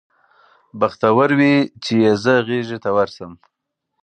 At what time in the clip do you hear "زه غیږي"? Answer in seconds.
2.23-2.77